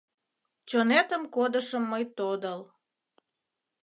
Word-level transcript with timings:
Чонетым 0.69 1.23
кодышым 1.35 1.83
мый 1.91 2.03
тодыл 2.17 2.59